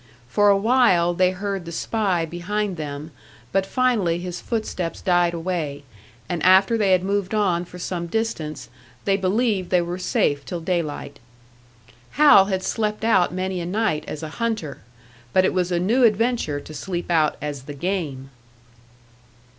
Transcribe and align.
For 0.27 0.49
a 0.49 0.57
while 0.57 1.13
they 1.13 1.29
heard 1.29 1.63
the 1.65 1.71
spy 1.71 2.25
behind 2.25 2.75
them, 2.75 3.11
but 3.51 3.67
finally 3.67 4.17
his 4.17 4.41
footsteps 4.41 4.99
died 4.99 5.35
away, 5.35 5.83
and 6.27 6.41
after 6.41 6.75
they 6.75 6.91
had 6.93 7.03
moved 7.03 7.35
on 7.35 7.65
for 7.65 7.77
some 7.77 8.07
distance, 8.07 8.67
they 9.05 9.15
believed 9.15 9.69
they 9.69 9.79
were 9.83 9.99
safe 9.99 10.43
till 10.43 10.59
daylight. 10.59 11.19
Hal 12.17 12.45
had 12.45 12.63
slept 12.63 13.05
out 13.05 13.31
many 13.31 13.61
a 13.61 13.65
night 13.67 14.03
as 14.07 14.23
a 14.23 14.29
hunter, 14.41 14.79
but 15.33 15.45
it 15.45 15.53
was 15.53 15.71
a 15.71 15.77
new 15.79 16.03
adventure 16.03 16.59
to 16.59 16.73
sleep 16.73 17.11
out 17.11 17.37
as 17.39 17.65
the 17.65 17.75
game! 17.75 18.31